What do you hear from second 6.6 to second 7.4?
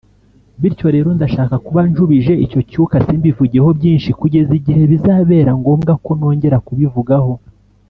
kubivugaho